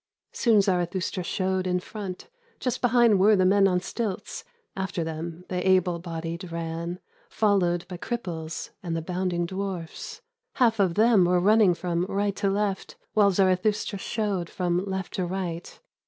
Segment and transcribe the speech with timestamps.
[0.31, 2.27] Soon Zarathustra showed in front;
[2.59, 4.43] Just behind were the men on stilts.
[4.75, 10.95] After them the able bodied ran Followed by cripples and the bounding dwarfs; Half of
[10.95, 15.79] them were running from right to left While Zarathustra showed from left to right.